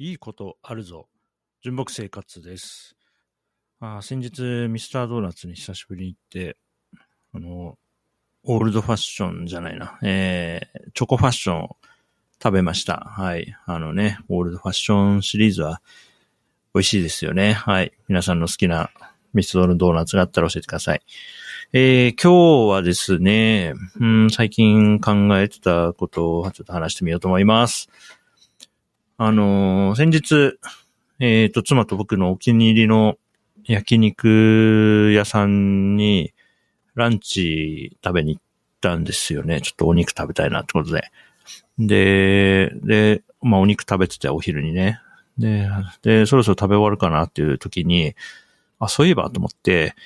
[0.00, 1.08] いいことあるぞ。
[1.60, 2.94] 純木生活です。
[3.80, 6.56] あ先日、ミスタードーナツに久しぶりに行って、
[7.34, 7.76] あの、
[8.44, 11.76] オールドファッションじゃないな、えー、チョコファッションを
[12.40, 13.08] 食べました。
[13.10, 13.52] はい。
[13.66, 15.82] あのね、オールドファッションシリーズは
[16.74, 17.54] 美味しいですよね。
[17.54, 17.92] はい。
[18.06, 18.90] 皆さんの好きな
[19.34, 21.02] ミスタードーナツがあったら教えてください。
[21.72, 27.90] えー、今日はですね、うん、最近考えてたことをちょっと話してみようと思います。
[29.20, 30.60] あのー先日、
[31.18, 33.16] えっ、と、妻と僕のお気に入りの
[33.64, 36.32] 焼肉屋さんに
[36.94, 38.42] ランチ食べに行っ
[38.80, 39.60] たんですよね。
[39.60, 41.10] ちょっとお肉食べたいなってことで。
[41.80, 45.00] で、で、まあお肉食べててお昼にね。
[45.36, 45.68] で、
[46.02, 48.14] で、そろそろ食べ終わるかなっていう時に、
[48.78, 49.96] あ、そういえばと思って、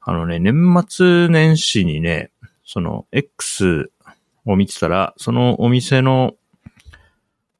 [0.00, 2.32] あのね、年末年始にね、
[2.64, 3.92] その X
[4.44, 6.34] を見てたら、そのお店の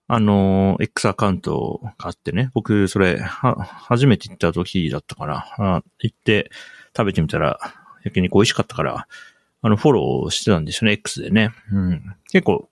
[0.09, 5.47] あの、X アカウントがあってね、僕、それ、は、初めて行った時だったかな。
[5.59, 6.51] あ行って
[6.97, 7.59] 食べてみたら、
[8.05, 9.09] 焼肉美味しかったから、
[9.63, 11.51] あの、フォローしてたんですよね、X でね。
[11.73, 12.17] うん。
[12.31, 12.69] 結構、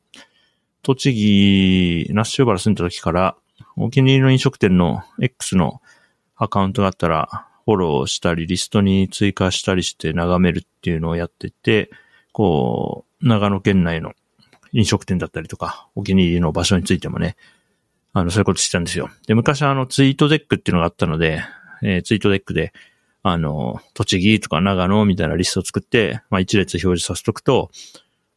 [0.83, 3.37] 栃木、那須塩原住んだ時から、
[3.77, 5.81] お気に入りの飲食店の X の
[6.37, 11.91] アカウントがあったら、フォローしたり、リストに追加したりして眺めるっていうのをやってて、
[12.33, 14.13] こう、長野県内の
[14.75, 17.37] 飲食店だったりとか、お気に入りの場所についてもね、
[18.13, 19.09] あの、そういうことしてたんですよ。
[19.27, 21.43] で、昔あの、ツイートデックっていうのがあったので、
[21.83, 22.73] えーツイートデックで、
[23.23, 27.71] あの、栃木とか長野みたいなリストを作って、まあ、一列表示させとくと、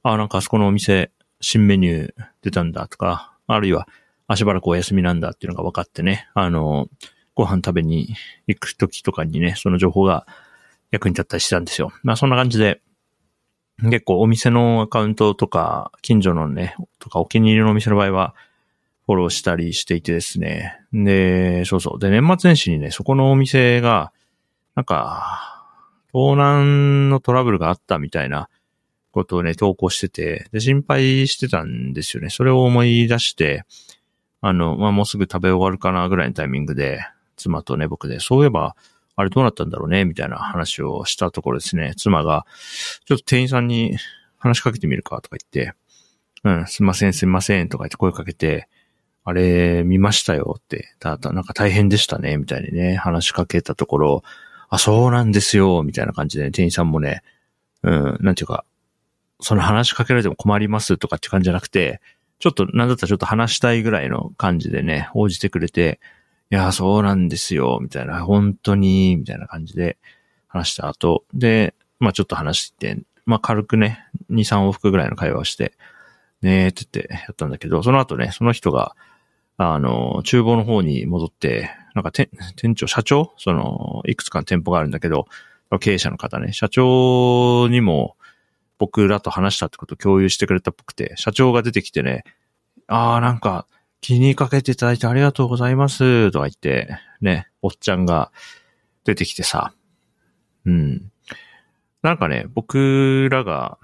[0.04, 3.88] あ、なんかあそこのお店、新メニュー出たんだとか、あるいは、
[4.28, 6.88] あ、しばらくお休みなんだっていうのが分かってね、あの、
[7.36, 8.16] ご飯食べに
[8.48, 10.26] 行く時とかにね、その情報が
[10.92, 11.92] 役に立ったりしたんですよ。
[12.04, 12.82] まあ、そんな感じで、
[13.84, 18.34] 結構お店のアカウントとか、近所のね、とかお気に入りのお店の場合は、
[19.06, 20.80] フォローしたりしていてですね。
[20.92, 22.00] で、そうそう。
[22.00, 24.12] で、年末年始にね、そこのお店が、
[24.76, 25.64] なんか、
[26.12, 28.50] 盗難のトラブルがあったみたいな
[29.12, 32.30] ことをね、投稿してて、で、心配してたんですよね。
[32.30, 33.64] それを思い出して、
[34.42, 37.00] あの、まあ、もうすぐ食べ終わるかなぐらいのタイミングで、
[37.38, 38.76] 妻とね、僕で、そういえば、
[39.18, 42.46] あれどうなったんだろうねみたいな話をしたところですね、妻が、
[43.06, 43.98] ちょっと店員さんに
[44.38, 45.74] 話しかけてみるかとか言って、
[46.44, 48.70] うん、すいません、すいません、とか言って声かけて、
[49.24, 54.24] あれ、見ましたよって、ただ、なんか大変でしたね、みたいにね、話しかけたところ、
[54.70, 57.24] あ、そうなんですよ、みたいな感じで、ね、店員さんもね、
[57.82, 58.66] うん、なんていうか、
[59.40, 62.02] その話しかけられても困りますとかって感じじゃなくて、
[62.40, 66.00] ちょっと、なんだったらちょっと話したいぐらいの感じでね、応じてくれて、
[66.50, 69.98] いや、そうなんですよ、みたいな、本当に、みたいな感じで
[70.48, 75.74] 話した後、で、まあちょっと話して、まあ軽くね、2、3往復ぐらいの会話をして、
[76.42, 78.96] ねーって言ってやったんだけど、その後ね、その人が、
[79.58, 83.34] あの、厨房の方に戻って、なんか店、店長、社長？
[83.38, 85.28] その、いくつかの店舗があるんだけど、
[85.82, 88.16] 経営者の方ね、社長にも
[88.78, 92.24] 僕らと話したってことを共有してくれたっぽくて、社長が出てきてね、
[92.88, 93.68] あーなんか
[94.02, 98.32] 気にかけていただいてありがとうございます、とか言って、ね、おっちゃんが
[99.04, 99.74] 出てきてさ、
[100.66, 101.12] うん。
[102.02, 103.78] なんかね、僕らが、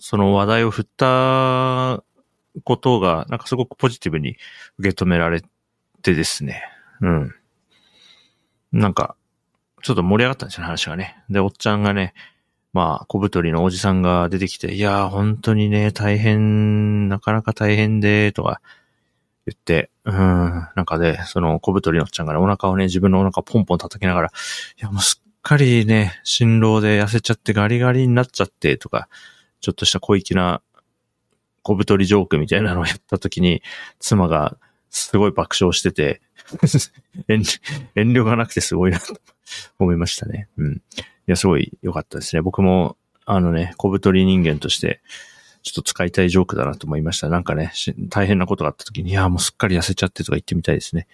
[0.00, 2.02] その話題を振った
[2.64, 4.36] ことが、なんかすごくポジティブに
[4.78, 5.42] 受け止められ
[6.02, 6.62] てですね。
[7.00, 7.34] うん。
[8.72, 9.16] なんか、
[9.82, 11.22] ちょっと盛り上がったんですよ、話がね。
[11.30, 12.12] で、おっちゃんがね、
[12.72, 18.60] まあ、小太りのおじさんが出てきて、いやー、本当にね、大変、なかなか大変で、とか
[19.46, 24.30] 言って、うん、なんかで、その小太りのおっちゃんがね、お腹をね、自分のお腹ポンポン叩きながら、い
[24.82, 29.08] や、もうすっかりね、辛労で痩せちゃってガリガリになっちゃって、とか、
[29.60, 30.60] ちょっとした小粋な
[31.62, 33.62] 小太りジョークみたいなのをやったときに、
[33.98, 34.56] 妻が
[34.90, 36.20] すごい爆笑してて、
[37.26, 37.42] 遠
[37.94, 39.16] 慮がなくてすごいなと
[39.78, 40.48] 思いましたね。
[40.56, 40.82] うん。
[41.26, 42.42] いや、すごい良かったですね。
[42.42, 45.00] 僕も、あのね、小太り人間として、
[45.62, 47.28] ちょっと使いたいジョークだなと思いました。
[47.28, 47.72] なんかね、
[48.08, 51.08] 大変なことがあった時に、いや、もうすっかり痩せちゃってとか言ってみたいですね。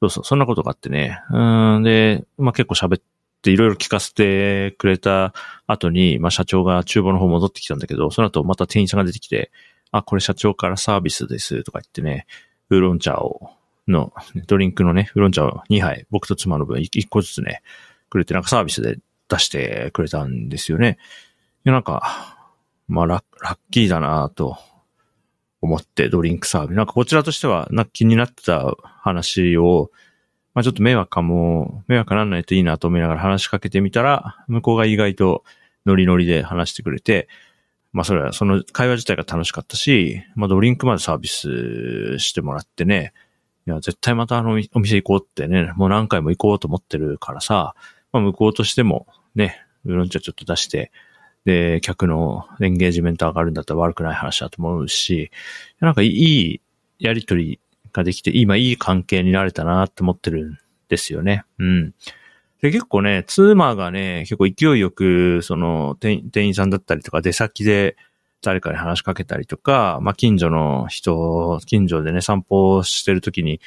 [0.00, 1.18] そうそう、そんなことがあってね。
[1.30, 3.02] うん、で、まあ結構喋っ
[3.42, 5.34] ていろいろ聞かせてくれた
[5.66, 9.50] 後に、まあ社長が厨房の方戻ってきたんだけど、その後また店員さんが出てきて、
[9.90, 12.26] あ、これ社長からサービスですとか言ってね、
[12.70, 13.50] ウーロン茶を、
[13.88, 14.12] の、
[14.46, 17.62] ドリンクのね、ウーロン茶を2杯、僕と妻の分1個ずつね、
[18.08, 18.98] くれて、なんかサービスで
[19.28, 20.98] 出してくれたんですよね。
[21.64, 22.38] いや、なんか、
[22.88, 24.58] まあラッ、ラッキーだなと
[25.60, 26.76] 思って、ドリンクサービス。
[26.76, 29.90] なんかこちらとしては、なんか気になってた話を、
[30.54, 35.44] まあちょっと迷惑かも、迷惑ならないといいなと思いながら話しかけてみたら、向こうが意外と
[35.86, 37.28] ノリノリで話してくれて、
[37.92, 43.12] まあそれは、その会話自体が楽しかったし、まあドリンクまでサービスしてもらってね、
[43.66, 47.74] いや、絶対またあのお店行こうってね、もう何回も行こうと思ってるからさ、
[48.14, 50.92] まあ、向こうとしてもね、ウーロン茶ちょっと出して、
[51.44, 55.32] で、客のエンゲージメント上がるんだったら悪くない話だと思うし、
[55.80, 56.60] なんかいい
[57.00, 57.58] やりとり
[57.92, 60.58] ができて、今いい関係になれたなって思ってるん
[60.88, 61.42] ですよね。
[61.58, 61.94] うん。
[62.62, 67.96] で、結構ね、妻がね、結構勢いよく、その店、員さんだったりとか、出先で
[68.42, 73.60] 誰かに話しかけたりとか、まあ、近所の人、近所でね、散歩してる時に、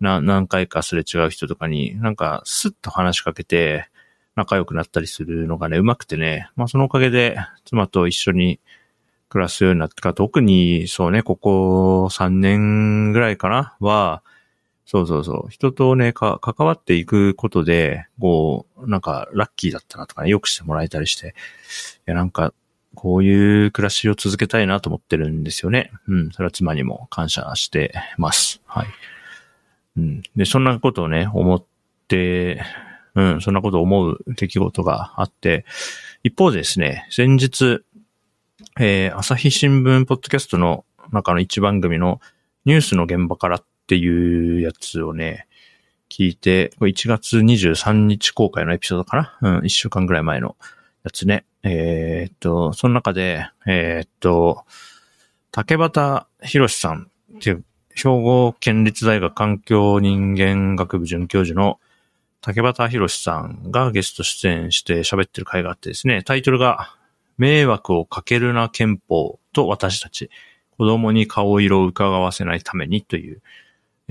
[0.00, 3.88] な、何回かすれ違う人とかに、なんか、スッと話しかけて、
[4.36, 8.60] 仲良くなったりするのがね、うまくてね、まあ、そのおかげで、妻と一緒に
[9.28, 14.22] 暮らすようになってから、特に、そうね、ここ3年ぐらいかな、は、
[14.86, 15.50] そうそうそう。
[15.50, 21.30] 人とね、か、関わっていくことで、こう、なんか、ラッキーだったなとかね、よくしてもらえたりして、い
[22.06, 22.54] や、なんか、
[22.94, 25.92] こういう暮らしを続けたいなと思ってるんですよね。
[26.08, 26.30] うん。
[26.30, 28.62] それは妻にも感謝してます。
[28.66, 28.86] はい。
[30.36, 31.64] で、そんなことをね、思っ
[32.08, 32.62] て、
[33.14, 35.64] うん、そんなことを思う出来事があって、
[36.22, 37.80] 一方でですね、先日、
[38.78, 42.20] えー、朝日新聞ポッドキャストの中の一番組の
[42.64, 45.46] ニュースの現場からっていうやつをね、
[46.10, 49.58] 聞いて、これ1月23日公開のエピソードかな？
[49.58, 50.56] うん、1週間ぐらい前の
[51.04, 51.44] やつね。
[51.62, 54.64] えー、っと、その中で、えー、っと、
[55.50, 57.64] 竹端博さんっていう、
[57.98, 61.80] 兵庫県立大学環境人間学部准教授の
[62.40, 66.94] 竹端博さんがゲスト出演して喋ってる回があってですね、タイトルが、
[67.38, 70.30] 迷惑をかけるな憲法と私たち、
[70.76, 73.40] 子供に顔色を伺わせないためにという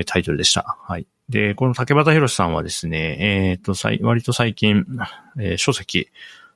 [0.05, 0.77] タイトルでした。
[0.81, 1.07] はい。
[1.29, 4.85] で、この竹端博さんはですね、えっ、ー、と、割と最近、
[5.37, 6.09] えー、書籍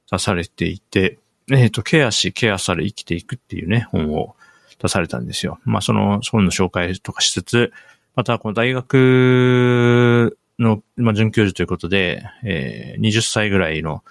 [0.09, 1.19] 出されていて、
[1.51, 4.35] えっ、ー、と、ケアし、ケアされ生きていくっていうね、本を
[4.81, 5.59] 出されたんですよ。
[5.63, 7.71] まあ、その、本の紹介とかしつつ、
[8.15, 14.03] また、この大学の、まあ、准教授ということで、えー、20歳ぐらいの、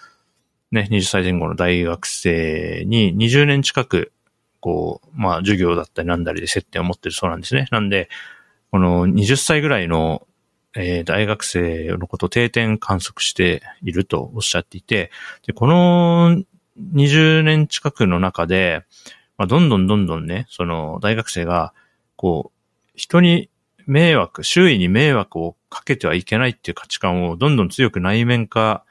[0.70, 4.12] ね、20歳前後の大学生に20年近く、
[4.61, 7.66] こう、まあ、授業だったりなんだりで接点を持ってるそうなんですね。
[7.73, 8.08] なんで、
[8.70, 10.26] この20歳ぐらいの、
[10.76, 15.11] えー、大学生のことを定点観測しているとおっしゃっていて、
[15.44, 16.40] で、この
[16.94, 18.84] 20年近くの中で、
[19.40, 21.72] まあ、どんどんどんどんね、その大学生が、
[22.14, 23.48] こう、人に
[23.87, 28.84] 迷惑、周囲に迷惑をかけてはいけないっていう価値観をどんどん強く内面化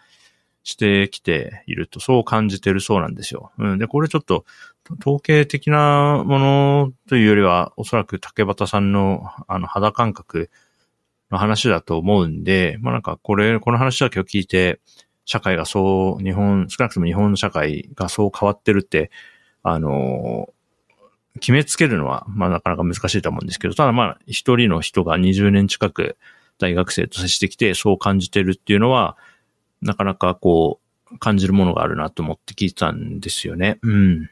[0.63, 3.51] してきていると、そう感じてるそうなんですよ。
[3.59, 3.77] うん。
[3.77, 4.43] で、これちょっと、
[4.99, 10.49] 統計的なものというよりは、おそらく竹端さんの、あの、肌感覚
[11.29, 14.79] の話だと思うんで、まあなんかこれ、この話だけを聞いて、
[15.25, 19.11] 社会がそう、日本、少なくとも日本の社会がそう変わってるって、
[19.71, 20.53] あの、
[21.39, 26.17] 決めつけるのは、まあなかなか難しいと思うんですけど、ただまあ一人の人が20年近く
[26.57, 29.17] 大学生と接してきてそう感じてるっていうのは、
[29.81, 30.79] なかなかこ
[31.11, 33.79] う感じるものがあるなと思って聞いたんですよね。
[33.81, 34.23] うん。
[34.23, 34.29] で、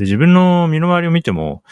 [0.00, 1.62] 自分の身の回りを見ても、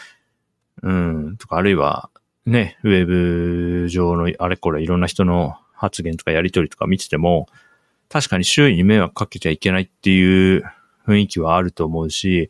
[0.81, 2.09] うん、とかあるいは
[2.45, 7.47] ね、ウェブ上のあれこれいろんな人の発言とかやりとりとか見てても、
[8.09, 10.63] 確かに周囲に迷惑かけちゃいけないっていう
[11.05, 12.49] 雰囲気はあると思うし、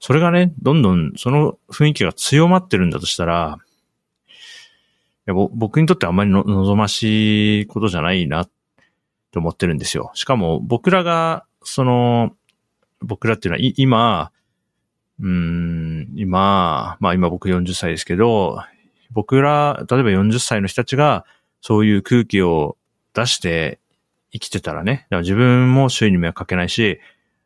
[0.00, 3.58] それがね、どんどんその雰囲気が強まってるんだとしたら、
[5.26, 8.50] 僕にとってあんまり望ましいことじゃないなっ
[9.30, 10.10] て思ってるんですよ。
[10.14, 12.34] しかも僕らが、その、
[13.00, 14.32] 僕らっていうのは今、
[15.20, 18.58] うん、今、まあ今僕40歳ですけど、
[19.12, 21.26] 僕ら、例えば40歳の人たちが
[21.60, 22.78] そういう空気を
[23.12, 23.78] 出して
[24.32, 27.00] 生きてたらね、自分も周囲に迷惑かけないし、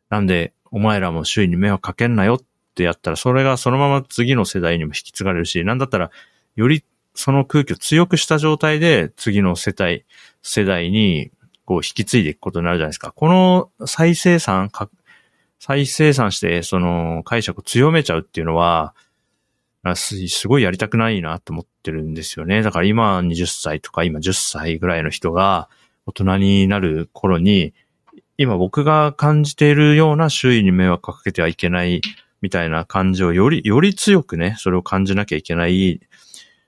[0.09, 2.41] なんでお前らも周囲に迷惑かけんなよっ
[2.75, 6.11] てやったら、それがそのまま次の世代にも引き継がれるし、なんだったら、
[6.57, 10.03] よりその空気を強くした状態で次の世代、
[10.41, 11.31] 世代に
[11.63, 13.13] こう引き継いでいくことになるじゃないですか。
[13.13, 14.89] この再生産、か
[15.59, 18.93] 再生産してその解釈を強めちゃうっていうのは、
[19.95, 22.63] すごいやりたくないなと思ってるんですよね。
[22.63, 25.69] だから今20歳とか今10歳ぐらいの人が
[26.05, 27.73] 大人になる頃に、
[28.37, 32.01] 今僕が感じているような周囲に迷惑かけてはいけない
[32.41, 36.01] みたいな感じをより、より強くね、それを感じなきゃいけない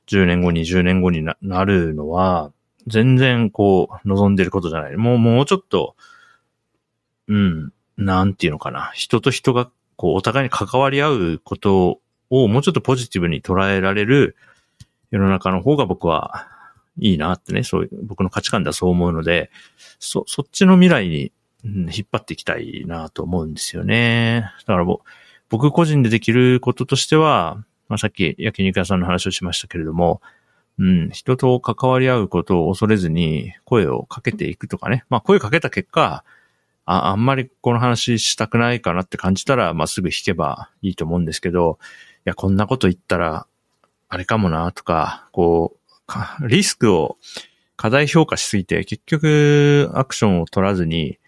[0.08, 2.52] 10年後、20年後になるのは、
[2.88, 4.96] 全然こう、望んでることじゃない。
[4.96, 5.96] もう、もうちょっと、
[7.28, 8.92] うん、なんていうのかな。
[8.94, 14.36] 人と人が、こう、お互いに関わり合うことをもうちょっとポジティブに捉えられる
[15.12, 16.48] 世の中の方が僕は
[17.00, 19.52] いいなってね、そういう、僕の価値観ではそう思うので、
[20.00, 21.32] そ、そっちの未来に
[21.64, 24.52] うん、引っ張っていきたいなと思うんですよね。
[24.66, 24.86] だから
[25.50, 30.22] 僕個人でできることとしては、まあ、さっき焼肉屋さんの話をしましたけれども、
[30.78, 35.06] うん、人と関わり合うことを恐れずに声をかけていくとかね。
[35.10, 36.24] まあ声かけた結果、
[36.86, 41.80] あ、あんまりこの話したくないかなって感じたら、まあすぐ引けばいいと思うんですけど、
[42.26, 43.48] いや、こんなこと言ったら、
[44.10, 45.76] あれかもなとか、こ
[46.42, 47.18] う、リスクを
[47.76, 51.20] 過大評価しすぎて、結局アクションを取らずに、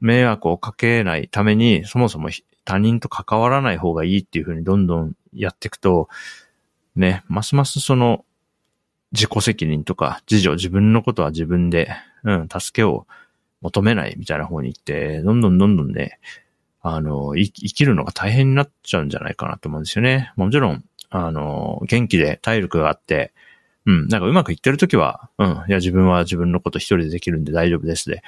[0.00, 2.30] 迷惑をかけないために、そもそも
[2.64, 6.08] 他人と関わらない方がいいっていうふうにどんどんやっていくと、
[6.96, 8.24] ね、ますますその
[9.12, 11.90] 自己責任とか自助、自分のことは自分で、
[12.24, 13.06] うん、助けを
[13.60, 16.18] 求めないみたいな方に行って、どんどんどんどんね、
[16.82, 20.32] あの、生きるのが大変になっちゃうんじゃないかなと思うんですよね。
[20.36, 23.32] もちろん、あの、元気で体力があって、
[23.86, 28.22] うん、なんかうまくいってるときは、うん、いや自分は自分のこと一人でできるんで大丈夫ですで、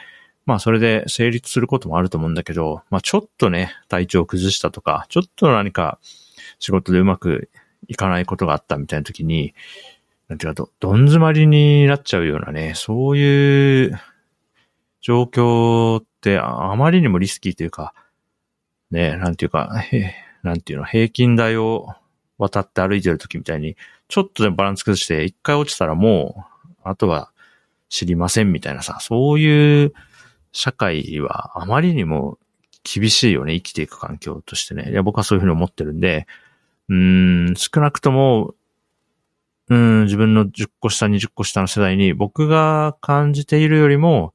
[0.46, 5.98] まあそれで成立することもあると思うんだけど、まあちょっとね、体調を崩したとか、ちょっと何か
[6.58, 7.50] 仕事でうまく
[7.88, 9.54] いかないことがあったみたいな時に、
[10.28, 14.00] なんていうかど、どん詰まりになっちゃうようなね、そういう
[15.00, 17.94] 状況ってあまりにもリスキーというか、
[18.90, 19.72] ね、なんていうか、
[20.42, 21.88] なんていうの、平均台を
[22.38, 23.76] 渡って歩いてる時みたいに、
[24.08, 27.30] ちょっとでもバランス崩して一回落ちたらもう、あとは
[27.88, 29.92] 知りませんみたいなさ、そういう
[30.52, 32.38] 社会はあまりにも
[32.82, 34.90] 厳しいよね、生きていく環境としてね。
[34.90, 36.26] いや、僕はそういうふうに思ってるんで、
[36.88, 38.54] うん、少なくとも、
[39.68, 44.34] うん、自分の10個下、20個下の世代に僕が感じているよりも、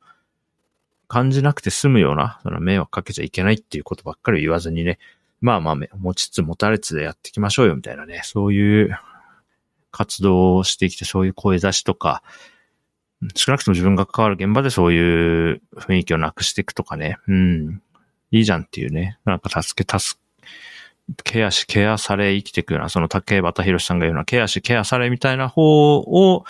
[1.07, 4.97] 感じなくて済むような、その迷惑かけちゃいけないっていうことばっかり言わずにね、
[5.41, 8.97] まあまあ、持ちつ持たれつでやっていきましょうよみたいなね、そういう
[9.91, 12.23] 活動をしてきて、そういう声出しとか、
[13.33, 17.81] 少なくとも自分が関わる現場でそういう雰囲気をなくしていくとかね、うん、
[18.31, 20.19] いいじゃんっていうね、なんか助け、助
[21.23, 26.45] ケアし、ケアされ生きていくような、その竹端博さんが言うような、ケアし、ケアされみたいな方を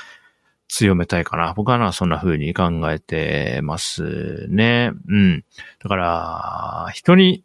[0.68, 1.54] 強めたいかな。
[1.54, 4.92] 僕はな、そんな風に考えてますね。
[5.08, 5.44] うん。
[5.80, 7.44] だから、人に、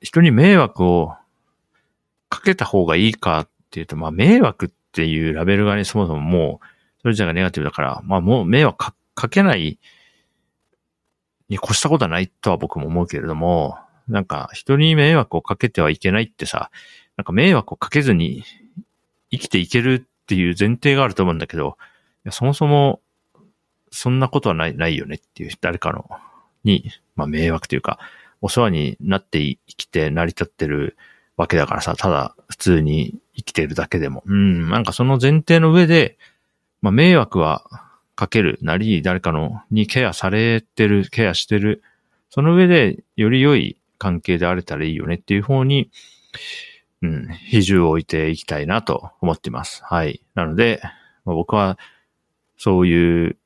[0.00, 1.14] 人に迷惑を
[2.28, 6.66] かけた方がいいかっていうと、まあ、迷惑っていうラベルがね、そもそももう、
[7.08, 9.78] それじゃがネガティブだから、まあ、もう迷惑かけない
[11.48, 16.70] に越したことはないとは僕も思うけれども、なんか人に迷惑をかけてはいけないってさ、
[17.16, 18.44] なんか迷惑をかけずに
[19.30, 21.78] 生きていけるっていう前提があると思うんだけど、
[22.30, 23.00] そもそも
[23.90, 26.10] そんなことはない、ないよねっていう誰かの、
[26.62, 27.98] に、まあ迷惑というか、
[28.42, 30.98] お世話になって生きて成り立ってる
[31.38, 34.22] わけだからさ、ただ普通に生きてるだけでも。
[34.26, 36.18] うん、なんかその前提の上で、
[36.80, 41.82] まあ迷惑はかけるなり、誰かのにケアされてる、ケアしてる。
[42.30, 45.90] その上でより良い関係であれたらいいよねっていう方に、
[47.02, 49.82] うん、比重を置いていきたいなと思っています。
[49.84, 50.20] はい。
[50.34, 50.80] なので、
[51.24, 51.78] まあ、僕は、
[52.56, 53.36] そういう、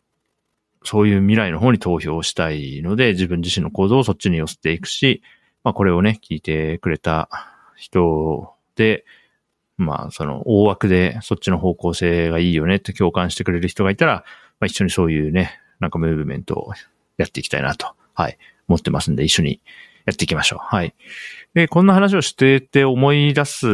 [0.85, 5.23] そういう未来の方に投票したいので、自分自身の行動をそっちに寄せていくし、
[5.65, 7.29] まあこれをね、聞いてくれた
[7.77, 9.05] 人で、
[9.77, 14.25] まあその大枠でそっちの方向性がいいよねって共感してくれる人がいたら、
[14.61, 16.73] まあ一緒にそういうね、なんかムーブメントを
[17.17, 18.39] やっていきたいなと、はい、
[18.69, 19.61] 思ってますんで、一緒に
[20.05, 20.59] やっていきましょう。
[20.61, 20.95] はい。
[21.55, 23.71] で、こんな話をしてて思い出す、え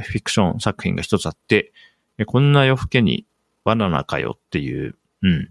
[0.00, 1.72] ー、フィクション作品が一つあって、
[2.26, 3.26] こんな夜更けに
[3.64, 5.50] バナナかよっていう、うん。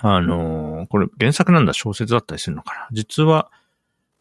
[0.00, 2.88] あのー、これ原作なんだ小説だったりするのかな？
[2.92, 3.50] 実は、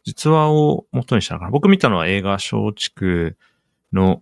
[0.03, 1.51] 実話を元にしたのかな？
[1.51, 3.35] 僕見たのは映画松竹
[3.93, 4.21] の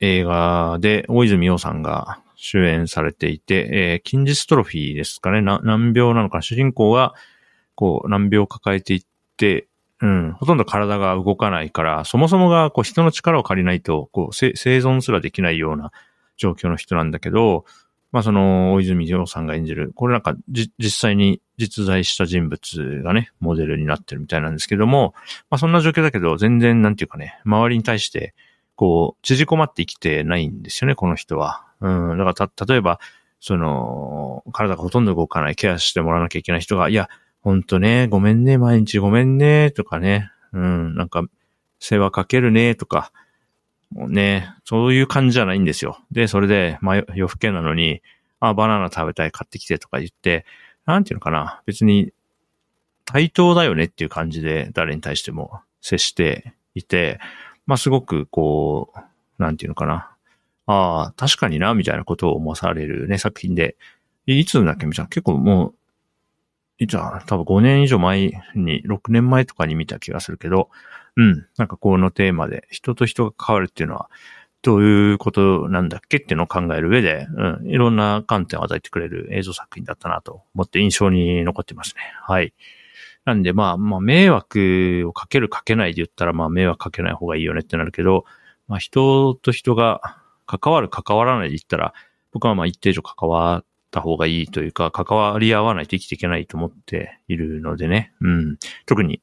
[0.00, 5.40] 映画で、大泉洋さんが主演されていて、えー、近日トロフィーですかね。
[5.40, 7.14] 難病なのか主人公が、
[7.74, 9.04] こう、難病を抱えていっ
[9.36, 9.66] て、
[10.00, 15.92] うん、ほとんど体が動かないから、そもそもが、こう、人の力を借りないと、こう、生存すらできないような
[16.36, 17.64] 状況の人なんだけど、
[18.12, 25.14] まあ、その、大泉洋さんが演じる、これなんか、じ、実際に実在した人物がね、モデルになってるみたいなんですけども、
[25.50, 28.34] まあ、そんな状況だけど、全然、なんていうかね、周りに対して、
[28.76, 31.64] こう、縮こまって生きてないんですよね、この人は。
[31.80, 33.00] うん、だから、た、例えば、
[33.40, 37.08] その、体がほとんど動かない、ケアしてもらわなきゃいけない人が、いや、
[37.40, 40.30] ほんとね、ごめんね、毎日ごめんね、とかね。
[40.52, 41.24] うん、なんか、
[41.78, 43.12] 世話かけるね、とか。
[43.90, 45.98] もうね、そういう感じじゃないんですよ。
[46.10, 48.02] で、それで、まあ、夜更けなのに、
[48.40, 50.46] あ、バナナ食べたい、買ってきてとか言って、
[50.86, 52.12] なんていうのかな、別に、
[53.04, 57.20] 対等だよねっていう感じで、誰に対しても接していて、
[57.66, 60.10] まあ、すごく、こう、なんていうのかな。
[60.66, 63.76] ああ、確かにな、みたいなことを思わされるね、作品で。
[64.26, 65.08] いつだっけみたいな。
[65.08, 65.74] 結構もう、
[66.78, 70.70] いつは、多分5年以上前に、6年前とかに見た気がするけど、
[71.16, 74.10] うん、なんかこのテーマで人と人が関わるっていうのは、
[74.62, 82.00] どういうことなんだっけっていうのを考える上で、うん、いろんな観点を与えてくれる映像作品だったなと思って印象に残ってますね。
[82.22, 82.54] はい。
[83.24, 88.24] なんで、まあ、まあ、迷惑をかけるかけないで言ったら、まあ、迷惑かけない方がいいよねってなるけど、
[88.68, 90.00] まあ、人と人が
[90.46, 91.94] 関わる関わらないで言ったら、
[92.32, 98.12] 僕はまあ一定以上関わった方がいいというか、関わり合わないと生きていけないと思っているのでね。
[98.20, 98.58] うん。
[98.86, 99.22] 特に、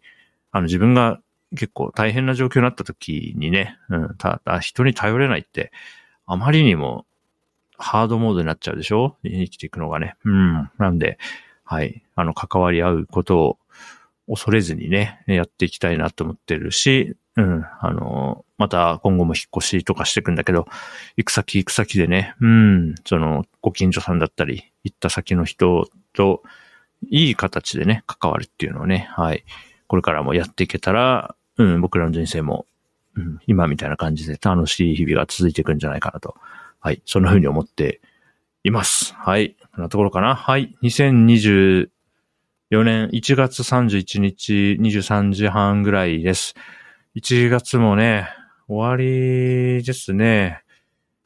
[0.52, 1.20] あの自分が
[1.52, 5.72] 結構大変な状況になった時にね、うん、ただ人に頼れないって、
[6.26, 7.06] あまりにも
[7.78, 9.18] ハードモードになっちゃうでしょ？
[9.24, 10.16] 生きていくのがね。
[10.24, 10.72] うん。
[10.78, 11.20] なんで、
[11.66, 12.04] はい。
[12.16, 13.58] あの、関わり合うことを
[14.32, 17.66] 恐れずにね、やっていきたいなと思ってるし、うん。
[17.82, 20.68] あの、また今後も引っ越しとかしていくんだけど、
[21.18, 26.44] 行く先行く先でね、うん、その、ご近所さんだったり、行った先の人と、
[27.10, 29.44] いい形でね、関わるっていうのをね、はい。
[29.88, 32.66] これからもやっていけたら、うん、僕らの人生も、
[33.16, 36.36] うん、今みたいな感じで楽しい日々が続いていくんじゃないかなと。
[36.80, 37.02] はい。
[37.06, 38.02] そんな風に思って
[38.64, 39.14] います。
[39.16, 39.56] はい。
[39.74, 40.36] こんなところかな。
[40.36, 40.76] はい。
[40.84, 41.90] 2020
[42.72, 46.56] 4年1月31日23時半ぐらいです。
[47.18, 48.30] 1月もね、
[48.70, 50.64] 終わりですね。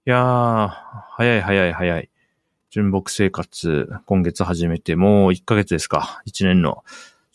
[0.07, 0.69] いやー、
[1.11, 2.09] 早い早い早い。
[2.71, 6.23] 純木生活、今月始めてもう1ヶ月ですか。
[6.25, 6.83] 1年の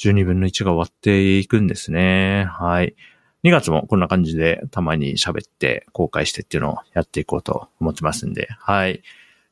[0.01, 2.49] 12分の1が終わっていくんですね。
[2.51, 2.97] はい。
[3.45, 9.03] 2月もこんな感じでたまに喋って公開してっていうのをやっていこうと思ってますんで、はい。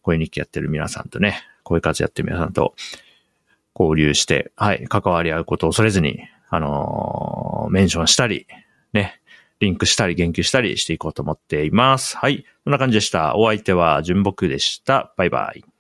[0.03, 2.75] こういう日記やってる皆さんとね、こういう活やってる皆さんと
[3.79, 6.21] 交流して、はい、関わり合うことを恐れずに、
[6.51, 8.47] あのー、メンションしたり、
[8.93, 9.21] ね、
[9.61, 12.17] リンクしたり言及したりしていこうと思っています。
[12.17, 12.45] はい。
[12.65, 13.37] こんな感じでした。
[13.37, 15.15] お相手は純木でした。
[15.17, 15.78] バイバイ。